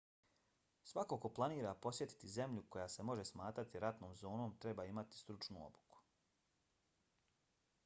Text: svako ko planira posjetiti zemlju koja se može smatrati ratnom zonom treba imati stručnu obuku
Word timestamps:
svako 0.91 1.17
ko 1.25 1.29
planira 1.39 1.73
posjetiti 1.85 2.29
zemlju 2.37 2.63
koja 2.75 2.87
se 2.95 3.05
može 3.11 3.27
smatrati 3.31 3.83
ratnom 3.85 4.17
zonom 4.23 4.57
treba 4.65 4.89
imati 4.95 5.21
stručnu 5.21 5.65
obuku 5.67 6.03